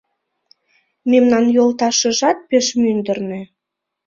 Мемнан 1.09 1.45
йолташыжат 1.55 2.37
пеш 2.49 2.67
мӱндырнӧ 2.81 3.41